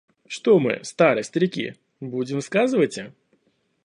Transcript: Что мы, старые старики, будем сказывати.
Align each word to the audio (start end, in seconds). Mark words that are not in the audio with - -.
Что 0.25 0.59
мы, 0.59 0.83
старые 0.83 1.23
старики, 1.23 1.75
будем 1.99 2.41
сказывати. 2.41 3.13